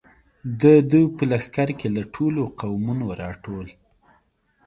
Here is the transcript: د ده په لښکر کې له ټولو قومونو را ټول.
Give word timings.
د 0.61 0.63
ده 0.89 1.01
په 1.15 1.23
لښکر 1.31 1.69
کې 1.79 1.87
له 1.95 2.03
ټولو 2.15 2.41
قومونو 2.59 3.05
را 3.21 3.31
ټول. 3.43 3.67